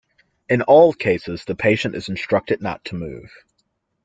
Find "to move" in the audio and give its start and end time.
2.85-3.31